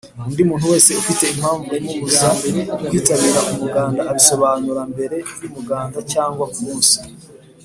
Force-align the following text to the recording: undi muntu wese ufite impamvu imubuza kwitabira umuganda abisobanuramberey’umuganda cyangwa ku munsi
undi 0.27 0.41
muntu 0.49 0.65
wese 0.73 0.89
ufite 1.01 1.23
impamvu 1.35 1.67
imubuza 1.79 2.27
kwitabira 2.85 3.39
umuganda 3.51 4.01
abisobanuramberey’umuganda 4.11 5.99
cyangwa 6.11 6.45
ku 6.55 6.59
munsi 6.67 6.97